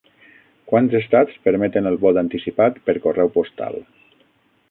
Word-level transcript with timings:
Quants 0.69 0.95
estats 0.99 1.35
permeten 1.49 1.89
el 1.91 1.99
vot 2.07 2.19
anticipat 2.23 2.81
per 2.87 2.97
correu 3.05 3.33
postal? 3.39 3.79